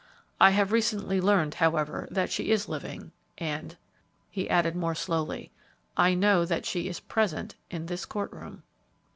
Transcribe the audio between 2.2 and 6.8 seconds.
she is living, and," he added, more slowly, "I know that